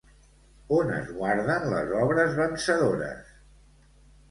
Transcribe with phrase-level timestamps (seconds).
[0.77, 3.31] On es guarden les obres vencedores?